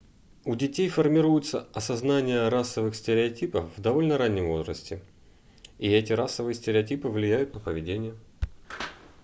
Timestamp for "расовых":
2.49-2.95